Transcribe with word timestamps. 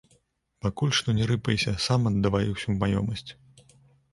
Пакуль 0.65 0.93
што 0.99 1.13
не 1.17 1.27
рыпайся, 1.31 1.73
сам 1.89 2.09
аддавай 2.11 2.51
усю 2.55 2.77
маёмасць. 2.81 3.31